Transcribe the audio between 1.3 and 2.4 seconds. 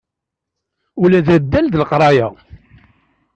addal d leqraya.